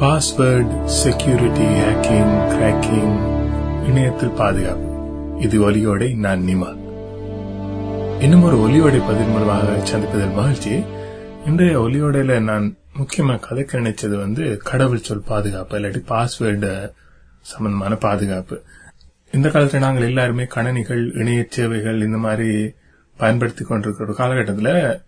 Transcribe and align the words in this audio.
Password 0.00 0.84
security 0.84 1.66
hacking 1.82 2.32
cracking 2.50 3.14
இணையத்தில் 3.88 4.30
பாதுகாப்பு. 4.30 4.88
இது 5.40 5.70
ஒலியோடை 5.70 6.16
நான் 6.16 6.40
நிமா. 6.40 6.68
இன்னும் 8.20 8.42
ஒரு 8.42 8.56
ஒலியோடை 8.56 9.00
பதிவு 9.06 9.24
மூலமாக 9.24 9.62
சந்திப்பதில் 9.62 10.34
மகிழ்ச்சி. 10.34 10.84
இன்றைய 11.46 11.80
ஒலியோடையில 11.80 12.38
நான் 12.40 12.76
முக்கியமாக 12.96 13.40
கதைக்க 13.46 13.80
நினைச்சது 13.80 14.16
வந்து 14.18 14.56
கடவுள் 14.56 15.06
சொல் 15.08 15.26
பாதுகாப்பு 15.26 15.78
இல்லாட்டி 15.78 16.02
பாஸ்வேர்டு 16.12 16.92
சம்பந்தமான 17.40 17.94
பாதுகாப்பு. 17.94 18.62
இந்த 19.30 19.48
காலத்தில் 19.48 19.80
நாங்கள் 19.80 20.08
எல்லாருமே 20.08 20.46
கணனிகள் 20.46 21.14
இணைய 21.14 21.46
சேவைகள் 21.48 22.00
இந்த 22.00 22.16
மாதிரி 22.16 22.74
பயன்படுத்தி 23.16 23.64
கொண்டிருக்கிற 23.64 24.12
காலகட்டத்தில் 24.12 25.00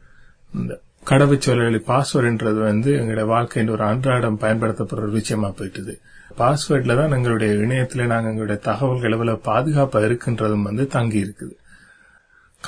இந்த 0.54 0.80
கடவுச்சொல்லை 1.10 1.80
பாஸ்வேர்டுன்றது 1.90 2.58
வந்து 2.58 2.90
எங்களோட 2.92 3.26
வாழ்க்கையின் 3.26 3.72
ஒரு 3.72 3.84
அன்றாடம் 3.84 4.40
பயன்படுத்தப்படுற 4.40 5.04
ஒரு 5.06 5.10
விஷயமா 5.10 5.48
போயிட்டுது. 5.48 5.94
பாஸ்வேர்டில் 6.38 6.96
தான் 6.96 7.12
எங்களுடைய 7.12 7.54
இணையத்தில் 7.54 8.06
நாங்கள் 8.06 8.30
எங்களுடைய 8.30 8.62
தகவல்கள் 8.62 9.12
எவ்வளவு 9.12 9.38
பாதுகாப்பாக 9.38 10.06
இருக்குன்றதும் 10.06 10.62
வந்து 10.62 10.86
தங்கி 10.86 11.20
இருக்குது. 11.24 11.54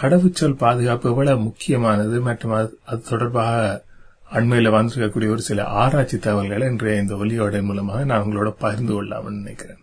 கடவுச்சொல் 0.01 0.57
பாதுகாப்பு 0.57 1.11
எவ்வளவு 1.11 1.41
முக்கியமானது 1.41 2.21
மற்றும் 2.21 2.53
அது 2.53 3.03
தொடர்பாக 3.09 3.85
அண்மையில் 4.31 4.73
வந்திருக்கக்கூடிய 4.73 5.29
ஒரு 5.29 5.41
சில 5.41 5.65
ஆராய்ச்சி 5.65 6.19
தகவல்களை 6.19 6.69
இன்றைய 6.69 7.01
இந்த 7.01 7.15
ஒலியோட 7.15 7.63
மூலமாக 7.63 8.05
நான் 8.05 8.23
உங்களோட 8.23 8.55
பகிர்ந்து 8.59 8.93
கொள்ளலாம்னு 8.93 9.31
நினைக்கிறேன். 9.31 9.79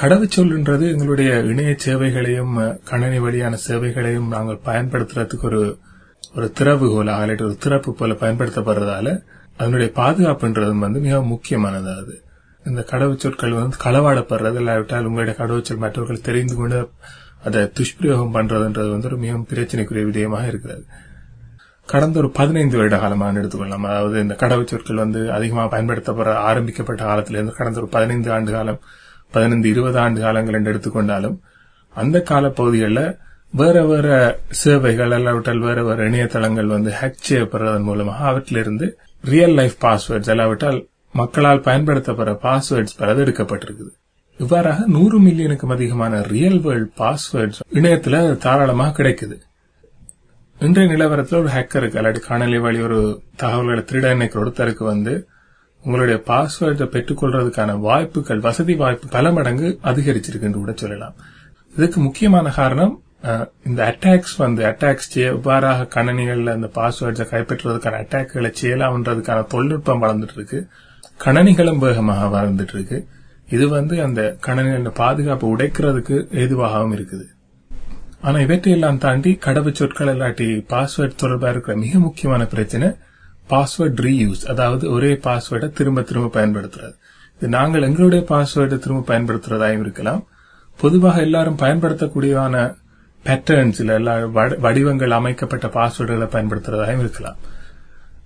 கடவுச்சொல்ன்றது 0.00 0.90
எங்களுடைய 0.92 1.40
இணைய 1.40 1.76
சேவைகளையும் 1.86 2.80
கணனி 2.84 3.18
வழியான 3.18 3.56
சேவைகளையும் 3.68 4.28
நாங்கள் 4.28 4.60
பயன்படுத்துறதுக்கு 4.64 5.42
ஒரு 5.42 5.78
ஒரு 6.34 6.52
திறவுகோல 6.60 7.10
இல்லாட்டி 7.16 7.42
ஒரு 7.42 7.56
திறப்பு 7.56 7.94
போல 7.94 8.12
பயன்படுத்தப்படுறதால 8.12 9.22
அதனுடைய 9.56 9.92
பாதுகாப்புன்றதும் 9.96 10.78
வந்து 10.78 11.00
மிக 11.00 11.22
முக்கியமானது 11.22 11.96
அது. 11.96 12.24
இந்த 12.64 12.84
கடவுச்சொற்கள் 12.90 13.54
வந்து 13.54 13.76
களவாடப்படுறது 13.84 14.54
இல்லாவிட்டால் 14.54 15.04
உங்களுடைய 15.04 15.34
கடவுச்சொல் 15.40 15.78
மற்றவர்கள் 15.78 16.20
தெரிந்து 16.20 16.54
கொண்டு 16.54 16.90
அதை 17.44 17.70
துஷ்பிரயோகம் 17.72 18.34
பண்றதுன்றது 18.34 18.90
வந்து 18.90 19.04
ஒரு 19.04 19.16
மிகவும் 19.16 19.46
பிரச்சனைக்குரிய 19.50 20.04
விடயமாக 20.04 20.46
இருக்கிறது. 20.46 20.84
கடந்த 21.86 22.18
ஒரு 22.18 22.30
பதினைந்து 22.30 22.76
வருட 22.76 22.98
காலமாக 22.98 23.40
எடுத்துக்கொள்ளலாம். 23.40 23.86
அதாவது 23.86 24.20
இந்த 24.20 24.34
கடவுச்சொற்கள் 24.34 24.94
வந்து 24.94 25.32
அதிகமாக 25.32 25.76
பயன்படுத்தப்பட 25.76 26.34
ஆரம்பிக்கப்பட்ட 26.34 27.04
காலத்திலிருந்து 27.04 27.54
கடந்த 27.54 27.80
ஒரு 27.80 27.88
பதினைந்து 27.88 28.32
ஆண்டு 28.32 28.52
காலம் 28.52 28.80
பதினைந்து 29.30 29.68
இருபது 29.68 29.98
ஆண்டு 29.98 30.20
காலங்கள் 30.20 30.54
என்று 30.54 30.72
எடுத்துக்கொண்டாலும் 30.72 31.40
அந்த 31.90 32.20
கால 32.20 32.48
பகுதிகளில் 32.48 33.18
வேற 33.56 33.84
வேற 33.84 34.38
சேவைகள் 34.48 35.10
அல்லாவிட்டால் 35.10 35.58
வேற 35.58 35.84
வேற 35.84 36.08
இணையதளங்கள் 36.10 36.66
வந்து 36.66 36.92
ஹேக் 37.00 37.26
செய்யப்படுறதன் 37.28 37.82
மூலமாக 37.82 38.24
அவற்றிலிருந்து 38.24 38.98
ரியல் 39.22 39.54
லைஃப் 39.54 39.76
பாஸ்வேர்ட்ஸ் 39.80 40.30
அல்லாவிட்டால் 40.34 40.86
மக்களால் 41.12 41.60
பயன்படுத்தப்படுற 41.60 42.32
பாஸ்வேர்ட்ஸ் 42.46 42.96
பலது 42.98 43.24
எடுக்கப்பட்டிருக்குது. 43.24 43.92
இவ்வாறாக 44.36 44.86
நூறு 44.86 45.20
மில்லியனுக்கும் 45.20 45.72
அதிகமான 45.72 46.22
ரியல் 46.22 46.60
வேர்ல்ட் 46.60 46.90
பாஸ்வேர்ட்ஸ் 46.96 47.60
இணையத்துல 47.72 48.36
தாராளமாக 48.36 49.02
கிடைக்குது. 49.02 49.36
இன்றைய 50.60 50.94
நிலவரத்தில் 50.94 51.38
ஒரு 51.38 51.48
ஹேக்கருக்கு 51.48 52.00
அல்லாட்டி 52.00 52.22
காணொலி 52.28 52.60
வழி 52.60 52.80
ஒரு 52.80 53.22
தகவல்களை 53.36 53.82
திருட 53.82 54.12
நினைக்கிற 54.14 54.44
ஒருத்தருக்கு 54.44 54.84
வந்து 54.84 55.28
உங்களுடைய 55.82 56.22
பாஸ்வேர்டை 56.26 56.88
பெற்றுக்கொள்றதுக்கான 56.96 57.78
வாய்ப்புகள் 57.78 58.40
வசதி 58.40 58.74
வாய்ப்பு 58.74 59.08
பல 59.08 59.32
மடங்கு 59.32 59.78
அதிகரிச்சிருக்கு 59.84 60.48
என்று 60.48 60.58
கூட 60.58 60.72
சொல்லலாம். 60.72 61.14
இதுக்கு 61.76 62.00
முக்கியமான 62.00 62.50
காரணம் 62.50 63.00
இந்த 63.68 63.80
அட்டாக்ஸ் 63.90 64.34
வந்து 64.44 64.62
அட்டாக்ஸ் 64.70 65.10
எவ்வாறாக 65.32 65.86
கணனிகள்ல 65.94 66.54
அந்த 66.56 66.68
பாஸ்வேர்ட்ஸை 66.78 67.26
கைப்பற்றுவதற்கான 67.30 68.00
அட்டாக்குகளை 68.04 68.50
செய்யலாம்ன்றதுக்கான 68.60 69.46
தொழில்நுட்பம் 69.52 70.02
வளர்ந்துட்டு 70.04 70.36
இருக்கு 70.38 70.58
கணனிகளும் 71.24 71.80
வேகமாக 71.84 72.26
வளர்ந்துட்டு 72.36 72.74
இருக்கு 72.76 72.98
இது 73.54 73.64
வந்து 73.68 73.94
அந்த 74.06 74.20
கணனிகள 74.46 74.92
பாதுகாப்பை 75.00 75.48
உடைக்கிறதுக்கு 75.54 76.16
ஏதுவாகவும் 76.42 76.94
இருக்குது. 76.96 77.26
ஆனா 78.26 78.38
இவற்றையெல்லாம் 78.46 79.00
தாண்டி 79.06 79.30
கடவுச்சொற்கள் 79.46 80.12
இல்லாட்டி 80.14 80.46
பாஸ்வேர்ட் 80.74 81.20
தொடர்பாக 81.22 81.52
இருக்கிற 81.54 81.74
மிக 81.84 81.98
முக்கியமான 82.06 82.42
பிரச்சனை 82.52 82.86
பாஸ்வேர்ட் 83.50 84.00
ரீயூஸ் 84.06 84.44
அதாவது 84.52 84.84
ஒரே 84.96 85.10
பாஸ்வேர்டை 85.26 85.68
திரும்ப 85.78 86.02
திரும்ப 86.10 86.30
பயன்படுத்துறது. 86.38 86.94
இது 87.36 87.48
நாங்கள் 87.58 87.86
எங்களுடைய 87.88 88.22
பாஸ்வேர்டை 88.30 88.78
திரும்ப 88.84 89.06
பயன்படுத்துறதாயும் 89.10 89.84
இருக்கலாம். 89.86 90.22
பொதுவாக 90.78 91.20
எல்லாரும் 91.26 91.60
பயன்படுத்தக்கூடியதான 91.64 92.56
பேட்டர்ன்ஸ் 93.26 93.80
இல்ல 93.82 94.14
வடிவங்கள் 94.66 95.16
அமைக்கப்பட்ட 95.18 95.66
பாஸ்வேர்டுகளை 95.76 96.28
பயன்படுத்துறதாகவும் 96.34 97.02
இருக்கலாம். 97.04 97.38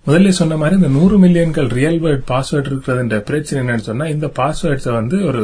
முதல்ல 0.06 0.28
சொன்ன 0.40 0.56
மாதிரி 0.56 0.76
இந்த 0.80 0.90
நூறு 0.98 1.16
மில்லியன்கள் 1.24 1.68
ரியல் 1.78 1.98
வேர்ட் 2.04 2.24
பாஸ்வேர்டு 2.32 2.68
இருக்கிறதுன்ற 2.72 3.16
பிரச்சனை 3.30 3.58
என்னன்னு 3.62 3.86
சொன்னா 3.88 4.06
இந்த 4.14 4.26
பாஸ்வேர்ட்ஸை 4.40 4.92
வந்து 5.00 5.16
ஒரு 5.30 5.42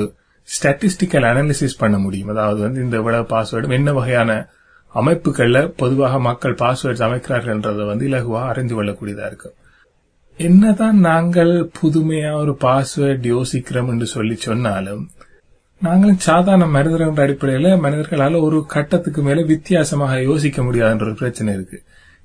ஸ்டாட்டிஸ்டிக்கல் 0.48 1.26
அனாலிசிஸ் 1.30 1.80
பண்ண 1.82 1.96
முடியும். 1.98 2.30
அதாவது 2.34 2.60
வந்து 2.66 2.80
இந்த 2.86 2.96
இவ்வளவு 3.00 3.26
பாஸ்வேர்டு 3.34 3.76
என்ன 3.80 3.92
வகையான 3.92 4.30
அமைப்புகள்ல 4.92 5.58
பொதுவாக 5.82 6.18
மக்கள் 6.28 6.54
பாஸ்வேர்ட்ஸ் 6.62 7.04
அமைக்கிறார்கள்ன்றதை 7.06 7.84
வந்து 7.90 8.06
இலகுவாக 8.10 8.50
அறிந்து 8.52 8.74
கொள்ளக்கூடியதா 8.78 9.26
இருக்கும் 9.30 9.56
என்னதான் 10.40 10.98
நாங்கள் 11.08 11.52
புதுமையா 11.78 12.30
ஒரு 12.42 12.52
பாஸ்வேர்ட் 12.66 13.26
யோசிக்கிறோம் 13.34 13.90
என்று 13.92 14.06
சொல்லி 14.14 14.36
சொன்னாலும் 14.46 15.02
நாங்களும் 15.86 16.24
சாதாரண 16.26 16.66
மனிதர்கள் 16.66 17.20
அடிப்படையில 17.24 17.68
மனிதர்களால 17.84 18.40
ஒரு 18.40 18.58
கட்டத்துக்கு 18.74 19.20
மேல 19.22 19.42
வித்தியாசமாக 19.42 20.20
யோசிக்க 20.22 20.58
முடியாதுன்ற 20.62 21.06
ஒரு 21.08 21.14
பிரச்சனை 21.14 21.54
இருக்கு. 21.54 21.78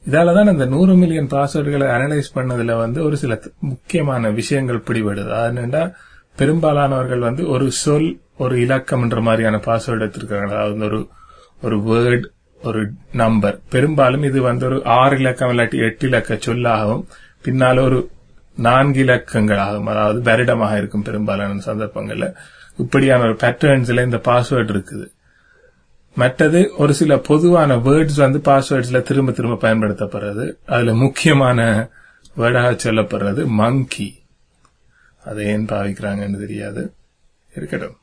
இதாலதான் 0.06 0.52
அந்த 0.54 0.66
நூறு 0.66 0.94
மில்லியன் 0.96 1.32
பாஸ்வேர்டுகளை 1.34 1.88
அனலைஸ் 1.96 2.36
பண்ணதுல 2.36 2.76
வந்து 2.78 3.00
ஒரு 3.04 3.18
சில 3.18 3.34
முக்கியமான 3.60 4.30
விஷயங்கள் 4.40 4.86
பிடிபடுது. 4.88 5.32
அதுனா 5.44 5.84
பெரும்பாலானவர்கள் 6.36 7.24
வந்து 7.28 7.44
ஒரு 7.48 7.68
சொல் 7.84 8.10
ஒரு 8.38 8.56
இலக்கம் 8.66 9.02
என்ற 9.02 9.22
மாதிரியான 9.22 9.58
பாஸ்வேர்டு 9.66 10.06
எடுத்திருக்காங்க. 10.08 10.52
அதாவது 10.58 10.86
ஒரு 10.90 11.00
ஒரு 11.62 11.78
வேர்ட் 11.90 12.28
ஒரு 12.64 12.82
நம்பர் 13.14 13.58
பெரும்பாலும் 13.70 14.24
இது 14.24 14.40
வந்து 14.42 14.66
ஒரு 14.66 14.78
ஆறு 15.00 15.18
இலக்கம் 15.20 15.52
இல்லாட்டி 15.52 15.78
எட்டு 15.88 16.08
இலக்க 16.08 16.40
சொல்லாகவும் 16.46 17.04
பின்னால 17.46 17.84
ஒரு 17.90 18.00
நான்கு 18.60 19.04
இலக்கங்களாகும். 19.04 19.90
அதாவது 19.94 20.22
வருடமாக 20.22 20.78
இருக்கும் 20.78 21.04
பெரும்பாலான 21.04 21.62
சந்தர்ப்பங்கள்ல. 21.66 22.28
இப்படியான 22.78 23.24
ஒரு 23.24 23.34
பேட்டர்ன்ஸ்ல 23.34 24.04
இந்த 24.04 24.18
பாஸ்வேர்டு 24.18 24.72
இருக்குது. 24.76 25.08
மற்றது 26.16 26.60
ஒரு 26.78 26.94
சில 26.94 27.18
பொதுவான 27.18 27.76
வேர்ட்ஸ் 27.76 28.20
வந்து 28.26 28.40
பாஸ்வேர்ட்ஸ்ல 28.44 29.02
திரும்ப 29.02 29.32
திரும்ப 29.32 29.58
பயன்படுத்தப்படுறது. 29.68 30.46
அதுல 30.66 30.94
முக்கியமான 30.94 31.90
வேர்டாக 32.38 32.72
சொல்லப்படுறது 32.84 33.46
மங்கி 33.46 34.10
அதை 35.26 35.46
ஏன் 35.46 35.66
பாவிக்கிறாங்கன்னு 35.66 36.40
தெரியாது. 36.40 36.94
இருக்கட்டும். 37.56 37.98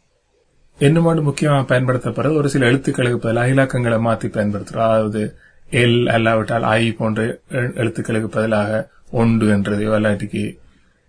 என்னமோடு 0.79 1.23
முக்கியமாக 1.23 1.65
பயன்படுத்தப்படுறது? 1.69 2.37
ஒரு 2.37 2.49
சில 2.49 2.67
எழுத்துக்களுக்கு 2.67 3.17
பதிலாக 3.17 3.49
இலக்கங்களை 3.49 4.01
மாற்றி 4.01 4.29
பயன்படுத்துறோம். 4.29 4.89
அதாவது 4.89 5.37
எல் 5.71 6.03
அல்லாவிட்டால் 6.17 6.61
ஐ 6.61 6.93
போன்ற 6.93 7.39
எழுத்துக்களுக்கு 7.51 8.27
பதிலாக 8.27 8.89
ஒன்று 9.11 9.47
என்றதையோ 9.57 9.93
அல்லாட்டிக்கு 9.99 10.45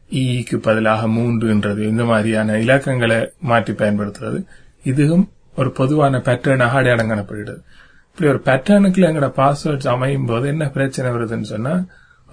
ஈக்கு 0.09 0.55
e 0.57 0.63
பதிலாக 0.65 1.07
மூன்று 1.07 1.45
என்றது. 1.53 1.81
இந்த 1.91 2.03
மாதிரியான 2.03 2.57
இலக்கங்களை 2.65 3.17
மாற்றி 3.49 3.73
பயன்படுத்துறது 3.73 4.39
இதுவும் 4.83 5.25
ஒரு 5.55 5.69
பொதுவான 5.79 6.21
பேட்டர்னாக 6.27 6.79
அடையாளம் 6.79 7.11
காணப்படுகிறது 7.11 7.61
இப்படி 8.09 8.29
ஒரு 8.33 8.41
பேட்டர்னுக்குள்ள 8.45 9.09
எங்களோட 9.09 9.29
பாஸ்வேர்ட்ஸ் 9.39 9.89
அமையும் 9.93 10.25
போது 10.25 10.45
என்ன 10.47 10.65
பிரச்சனை 10.75 11.09
வருதுன்னு 11.15 11.49
சொன்னா 11.53 11.73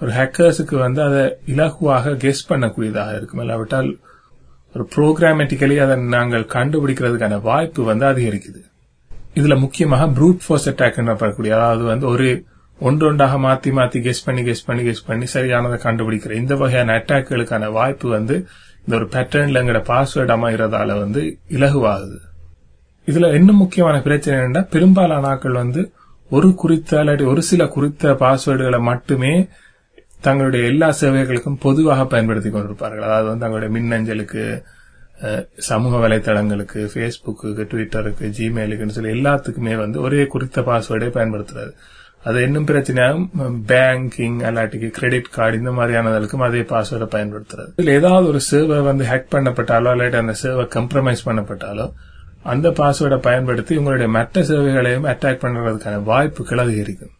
ஒரு 0.01 0.11
ஹேக்கர்ஸுக்கு 0.19 0.77
வந்து 0.85 1.01
அதை 1.03 1.23
இலகுவாக 1.53 2.15
கெஸ் 2.25 2.49
பண்ணக்கூடியதாக 2.51 3.17
இருக்கும். 3.17 3.43
இல்லாவிட்டால் 3.45 3.91
ஒரு 4.75 4.85
ப்ரோக்ராமேட்டிக்கலி 4.95 5.77
அதை 5.85 5.97
நாங்கள் 6.17 6.47
கண்டுபிடிக்கிறதுக்கான 6.55 7.41
வாய்ப்பு 7.43 7.83
வந்து 7.85 8.07
அதிகரிக்குது. 8.13 8.61
இதுல 9.35 9.55
முக்கியமாக 9.61 10.07
ப்ரூட் 10.17 10.43
ஃபோர்ஸ் 10.45 10.69
அட்டாக் 10.71 10.99
எனப்படக்கூடிய 11.03 11.53
அதாவது 11.59 11.83
வந்து 11.83 12.07
ஒரு 12.07 12.29
ஒன்றொன்றாக 12.81 13.35
மாத்தி 13.47 13.71
மாத்தி 13.79 13.99
கெஸ் 14.07 14.25
பண்ணி 14.25 14.43
கெஸ் 14.43 14.67
பண்ணி 14.67 14.83
கெஸ் 14.89 15.07
பண்ணி 15.07 15.27
சரியானதை 15.35 15.79
கண்டுபிடிக்கிற 15.87 16.33
இந்த 16.33 16.55
வகையான 16.55 16.93
அட்டாக்குகளுக்கான 16.99 17.71
வாய்ப்பு 17.73 18.09
வந்து 18.09 18.37
இந்த 18.87 18.95
ஒரு 18.97 19.09
பேட்டர்ன்ல 19.13 19.61
எங்கட 19.63 19.81
பாஸ்வேர்டு 19.91 20.33
அமைகிறதால 20.37 20.99
வந்து 20.99 21.39
இலகுவாகுது. 21.49 22.19
இதுல 23.09 23.35
இன்னும் 23.35 23.57
முக்கியமான 23.57 24.01
பிரச்சனை 24.01 24.35
என்னன்னா 24.39 24.63
பெரும்பாலான 24.71 25.27
ஆட்கள் 25.27 25.53
வந்து 25.53 25.93
ஒரு 26.31 26.55
குறித்த 26.55 27.05
இல்லாட்டி 27.05 27.27
ஒரு 27.27 27.43
சில 27.43 27.67
குறித்த 27.67 28.13
பாஸ்வேர்டுகளை 28.13 28.81
மட்டுமே 28.81 29.49
தங்களுடைய 30.21 30.67
எல்லா 30.67 30.95
சேவைகளுக்கும் 31.01 31.61
பொதுவாக 31.61 32.07
பயன்படுத்தி 32.07 32.51
கொண்டிருப்பார்கள். 32.51 33.07
அதாவது 33.09 33.29
வந்து 33.29 33.45
தங்களுடைய 33.45 33.71
மின்னஞ்சலுக்கு 33.77 34.63
சமூக 35.57 36.09
வலைத்தளங்களுக்கு 36.09 36.81
ஃபேஸ்புக்கு 36.93 37.67
ட்விட்டருக்கு 37.73 38.27
ஜிமெயிலுக்குன்னு 38.39 38.97
சொல்லி 38.97 39.13
எல்லாத்துக்குமே 39.21 39.77
வந்து 39.77 40.01
ஒரே 40.01 40.27
குறித்த 40.27 40.61
பாஸ்வேர்டே 40.61 41.11
பயன்படுத்துறது. 41.19 41.73
அது 42.25 42.43
இன்னும் 42.43 42.67
பிரச்சனையாகும் 42.67 43.29
பேங்கிங் 43.69 44.39
அல்லாட்டிக்கு 44.49 44.89
கிரெடிட் 44.89 45.31
கார்டு 45.31 45.59
இந்த 45.59 45.71
மாதிரியானதற்கும் 45.71 46.45
அதே 46.47 46.61
பாஸ்வேர்டை 46.61 47.09
பயன்படுத்துறது. 47.17 47.71
இதுல 47.77 47.95
ஏதாவது 48.01 48.27
ஒரு 48.29 48.41
சேவை 48.41 48.81
வந்து 48.81 49.05
ஹேக் 49.05 49.33
பண்ணப்பட்டாலோ 49.35 49.91
இல்லாட்டி 49.95 50.17
அந்த 50.17 50.33
சேவை 50.33 50.65
கம்ப்ரமைஸ் 50.65 51.23
பண்ணப்பட்டாலோ 51.25 51.87
அந்த 52.43 52.69
பாஸ்வேர்டை 52.71 53.19
பயன்படுத்தி 53.27 53.77
உங்களுடைய 53.77 54.09
மற்ற 54.13 54.45
சேவைகளையும் 54.45 55.05
அட்டாக் 55.05 55.43
பண்றதுக்கான 55.45 56.03
வாய்ப்புகள் 56.03 56.59
அதிகரிக்கும். 56.59 57.15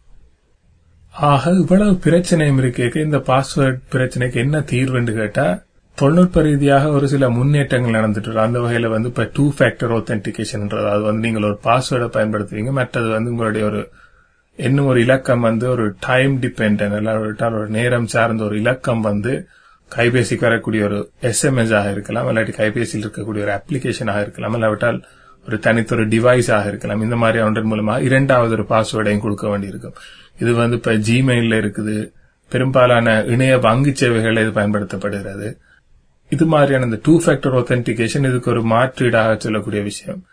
ஆக 1.13 1.51
இவ்வளவு 1.51 1.91
பிரச்சனையும் 2.05 2.57
இருக்க 2.57 2.99
இந்த 2.99 3.17
பாஸ்வேர்ட் 3.31 3.79
பிரச்சனைக்கு 3.91 4.35
என்ன 4.35 4.59
தீர்வுன்னு 4.59 5.13
கேட்டா 5.13 5.45
தொழில்நுட்ப 5.97 6.41
ரீதியாக 6.41 6.89
ஒரு 6.89 7.07
சில 7.07 7.29
முன்னேற்றங்கள் 7.29 7.95
நடந்துட்டு 7.97 8.25
இருக்கு. 8.25 8.39
அந்த 8.39 8.59
வகையில 8.59 8.87
வந்து 8.87 9.09
இப்ப 9.09 9.29
டூ 9.33 9.45
ஃபேக்டர் 9.59 9.93
ஒத்தன்டிகேஷன் 9.97 10.65
அது 10.93 11.01
வந்து 11.01 11.23
நீங்கள் 11.27 11.47
ஒரு 11.49 11.59
பாஸ்வேர்டை 11.63 12.09
பயன்படுத்துவீங்க 12.17 12.71
மற்றது 12.71 13.09
வந்து 13.09 13.29
உங்களுடைய 13.29 13.65
ஒரு 13.67 13.81
இன்னும் 14.57 14.85
ஒரு 14.85 14.99
இலக்கம் 15.01 15.39
வந்து 15.39 15.69
ஒரு 15.69 15.95
டைம் 15.99 16.41
டிபெண்ட் 16.41 16.97
இல்லாவிட்டால் 16.97 17.53
ஒரு 17.53 17.67
நேரம் 17.67 18.07
சார்ந்த 18.07 18.43
ஒரு 18.43 18.57
இலக்கம் 18.57 19.01
வந்து 19.01 19.47
கைபேசிக்கு 19.95 20.39
வரக்கூடிய 20.39 20.83
ஒரு 20.83 21.11
எஸ்எம்எஸ் 21.21 21.75
ஆக 21.75 21.91
இருக்கலாம் 21.91 22.27
இல்லாட்டி 22.27 22.53
கைபேசியில் 22.59 23.05
இருக்கக்கூடிய 23.05 23.43
ஒரு 23.45 23.61
அப்ளிகேஷனாக 23.61 24.21
இருக்கலாம் 24.21 24.53
இல்லாவிட்டால் 24.53 25.03
ஒரு 25.47 25.59
தனித்தொரு 25.59 26.07
டிவைஸ் 26.07 26.51
ஆக 26.53 26.67
இருக்கலாம். 26.67 27.01
இந்த 27.01 27.15
மாதிரி 27.15 27.43
ஒன்றின் 27.43 27.71
மூலமா 27.71 28.01
இரண்டாவது 28.01 28.51
ஒரு 28.51 28.63
பாஸ்வேர்டையும் 28.63 29.19
கொடுக்க 29.19 29.49
வேண்டியிருக்கும். 29.49 29.95
இது 30.39 30.53
வந்து 30.53 30.75
இப்ப 30.75 30.93
ஜிமெயில 30.93 31.57
இருக்குது. 31.63 32.11
பெரும்பாலான 32.49 33.23
இணைய 33.23 33.57
வங்கி 33.57 33.95
சேவைகள் 33.95 34.37
இது 34.37 34.49
பயன்படுத்தப்படுகிறது. 34.49 35.57
இது 36.29 36.45
மாதிரியான 36.45 36.85
இந்த 36.85 36.99
டூ 37.03 37.21
ஃபேக்டர் 37.21 37.57
ஒத்தன்டிகேஷன் 37.61 38.29
இதுக்கு 38.29 38.51
ஒரு 38.51 38.61
மாற்றீடாக 38.61 39.37
சொல்லக்கூடிய 39.37 39.83
விஷயம். 39.83 40.23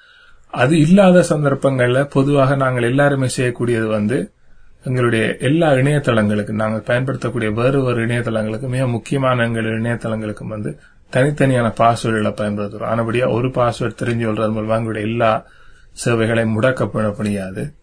அது 0.53 0.81
இல்லாத 0.81 1.21
சந்தர்ப்பங்கள்ல 1.21 2.05
பொதுவாக 2.05 2.57
நாங்கள் 2.57 2.83
எல்லாருமே 2.83 3.27
செய்யக்கூடியது 3.37 3.87
வந்து 3.87 4.33
எங்களுடைய 4.85 5.37
எல்லா 5.37 5.71
இணையதளங்களுக்கும் 5.73 6.61
நாங்கள் 6.63 6.81
பயன்படுத்தக்கூடிய 6.81 7.51
வேறு 7.51 7.83
வேறு 7.83 8.07
இணையதளங்களுக்கு 8.07 8.69
மிக 8.69 8.87
முக்கியமான 8.87 9.45
எங்கள் 9.45 9.81
இணையதளங்களுக்கும் 9.81 10.47
வந்து 10.47 10.81
தனித்தனியான 11.13 11.73
பாஸ்வேர்டுகளை 11.79 12.33
பயன்படுத்துகிறோம் 12.33 12.93
ஆனபடியா 12.93 13.33
ஒரு 13.33 13.49
பாஸ்வேர்டு 13.49 14.03
தெரிஞ்சு 14.03 14.27
கொள்றது 14.27 14.53
மூலமா 14.53 14.77
எங்களுடைய 14.77 15.09
எல்லா 15.09 15.47
சேவைகளையும் 16.05 16.61
முடக்கப்பட 16.61 17.17
முடியாது 17.17 17.75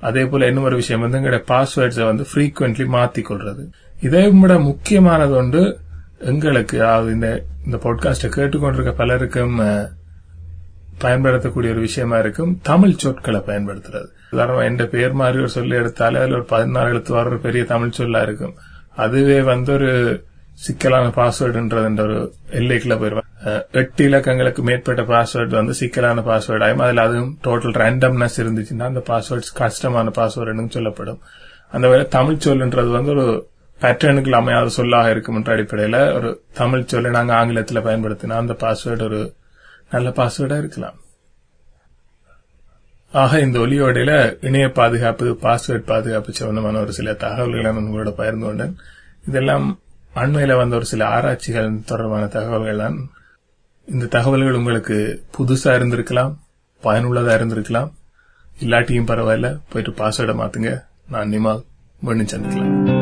அதே 0.00 0.24
போல 0.24 0.46
இன்னும் 0.46 0.64
ஒரு 0.64 0.76
விஷயம் 0.76 1.00
வந்து 1.00 1.16
எங்களுடைய 1.16 1.44
பாஸ்வேர்ட்ஸை 1.48 2.04
வந்து 2.04 2.26
ஃப்ரீக்வெண்ட்லி 2.34 2.86
மாத்தி 2.96 3.22
கொள்றது. 3.22 3.62
இதை 4.00 4.30
விட 4.30 4.58
முக்கியமானது 4.58 5.34
ஒன்று 5.34 5.78
எங்களுக்கு 6.18 6.82
அதாவது 6.82 7.12
இந்த 7.12 7.42
இந்த 7.64 7.76
பாட்காஸ்டை 7.76 8.28
கேட்டுக்கொண்டிருக்க 8.28 8.92
பலருக்கும் 8.92 9.56
பயன்படுத்தக்கூடிய 11.04 11.72
ஒரு 11.72 11.82
விஷயமா 11.88 12.16
இருக்கும். 12.24 12.52
தமிழ் 12.62 13.00
சொற்களை 13.02 13.40
பயன்படுத்துறது. 13.46 14.08
உதாரணமா 14.32 14.64
எந்த 14.64 14.84
பேர் 14.94 15.20
மாதிரி 15.20 15.38
ஒரு 15.38 15.48
சொல்லி 15.48 15.76
எடுத்தாலே 15.76 16.18
அதுல 16.22 16.38
ஒரு 16.40 16.44
பதினாறு 16.44 16.90
எழுத்து 16.90 17.12
வர 17.14 17.28
ஒரு 17.28 17.38
பெரிய 17.46 17.62
தமிழ் 17.64 17.98
சொல்லா 17.98 18.22
இருக்கும். 18.22 18.54
அதுவே 18.96 19.38
வந்து 19.52 19.72
ஒரு 19.72 19.90
சிக்கலான 20.66 21.06
பாஸ்வேர்டுன்றது 21.08 22.00
ஒரு 22.00 22.16
எல்லைக்குள்ள 22.50 22.96
போயிருவாங்க 22.98 23.28
எட்டு 23.72 24.08
இலக்கங்களுக்கு 24.08 24.62
மேற்பட்ட 24.68 25.02
பாஸ்வேர்டு 25.12 25.54
வந்து 25.60 25.74
சிக்கலான 25.74 26.22
பாஸ்வேர்டு 26.26 26.64
ஆகும் 26.66 26.84
அதுல 26.86 27.04
அதுவும் 27.08 27.30
டோட்டல் 27.44 27.76
ரேண்டம்னஸ் 27.82 28.36
இருந்துச்சுன்னா 28.42 28.88
அந்த 28.90 29.02
பாஸ்வேர்ட்ஸ் 29.06 29.52
கஷ்டமான 29.54 30.12
பாஸ்வேர்டுன்னு 30.16 30.74
சொல்லப்படும். 30.78 31.20
அந்த 31.72 31.86
வேலை 31.88 32.04
தமிழ் 32.16 32.44
சொல்லுன்றது 32.46 32.90
வந்து 32.90 33.12
ஒரு 33.16 33.26
பேட்டர்னுக்கு 33.80 34.38
அமையாத 34.40 34.68
சொல்லாக 34.68 35.10
இருக்கும் 35.10 35.36
என்ற 35.36 35.50
அடிப்படையில 35.56 35.98
ஒரு 36.16 36.30
தமிழ் 36.52 36.88
சொல்லை 36.92 37.10
நாங்க 37.10 37.32
ஆங்கிலத்தில் 37.34 37.86
பயன்படுத்தினா 37.88 38.40
அந்த 38.44 38.56
பாஸ்வேர்டு 38.64 39.04
ஒரு 39.10 39.20
நல்ல 39.90 40.08
பாஸ்வேர்டா 40.08 40.58
இருக்கலாம். 40.58 40.98
ஆக 43.12 43.40
இந்த 43.40 43.58
ஒலியோடையில 43.58 44.44
இணைய 44.44 44.70
பாதுகாப்பு 44.70 45.38
பாஸ்வேர்ட் 45.42 45.86
பாதுகாப்பு 45.86 46.32
சம்பந்தமான 46.32 46.80
ஒரு 46.80 46.92
சில 46.92 47.14
தகவல்களை 47.14 47.72
நான் 47.72 47.84
உங்களோட 47.84 48.10
பகிர்ந்து 48.10 48.46
கொண்டேன். 48.46 48.76
இதெல்லாம் 49.26 49.80
அண்மையில 50.14 50.56
வந்த 50.56 50.76
ஒரு 50.76 50.84
சில 50.84 51.06
ஆராய்ச்சிகள் 51.06 51.80
தொடர்பான 51.84 52.26
தகவல்கள் 52.26 52.78
தான். 52.78 53.10
இந்த 53.86 54.06
தகவல்கள் 54.06 54.54
உங்களுக்கு 54.54 55.24
புதுசா 55.38 55.72
இருந்திருக்கலாம் 55.78 56.34
பயனுள்ளதா 56.82 57.34
இருந்திருக்கலாம். 57.40 57.90
இல்லாட்டியும் 58.60 59.10
பரவாயில்ல 59.10 59.60
போயிட்டு 59.72 60.04
பாஸ்வேர்டை 60.04 60.36
மாத்துங்க. 60.42 60.82
நான் 61.08 61.30
நிமா 61.30 61.62
மீண்டும் 62.00 62.32
சந்திக்கலாம். 62.32 62.99